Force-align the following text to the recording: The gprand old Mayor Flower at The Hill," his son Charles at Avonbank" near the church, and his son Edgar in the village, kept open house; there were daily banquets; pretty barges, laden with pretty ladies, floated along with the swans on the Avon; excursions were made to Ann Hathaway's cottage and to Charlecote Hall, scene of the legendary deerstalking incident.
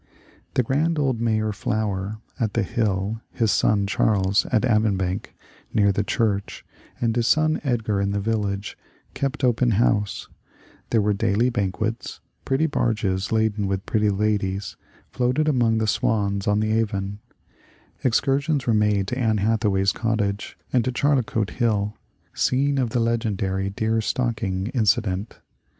The 0.55 0.63
gprand 0.63 0.97
old 0.97 1.21
Mayor 1.21 1.51
Flower 1.51 2.17
at 2.39 2.53
The 2.53 2.63
Hill," 2.63 3.21
his 3.29 3.51
son 3.51 3.85
Charles 3.85 4.47
at 4.47 4.63
Avonbank" 4.65 5.35
near 5.75 5.91
the 5.91 6.01
church, 6.03 6.65
and 6.99 7.15
his 7.15 7.27
son 7.27 7.61
Edgar 7.63 8.01
in 8.01 8.09
the 8.09 8.19
village, 8.19 8.75
kept 9.13 9.43
open 9.43 9.73
house; 9.77 10.27
there 10.89 11.03
were 11.03 11.13
daily 11.13 11.51
banquets; 11.51 12.19
pretty 12.45 12.65
barges, 12.65 13.31
laden 13.31 13.67
with 13.67 13.85
pretty 13.85 14.09
ladies, 14.09 14.75
floated 15.11 15.47
along 15.47 15.73
with 15.73 15.81
the 15.81 15.87
swans 15.87 16.47
on 16.47 16.61
the 16.61 16.71
Avon; 16.71 17.19
excursions 18.03 18.65
were 18.65 18.73
made 18.73 19.05
to 19.05 19.19
Ann 19.19 19.37
Hathaway's 19.37 19.91
cottage 19.91 20.57
and 20.73 20.83
to 20.83 20.91
Charlecote 20.91 21.59
Hall, 21.59 21.95
scene 22.33 22.79
of 22.79 22.89
the 22.89 22.99
legendary 22.99 23.69
deerstalking 23.69 24.71
incident. 24.73 25.41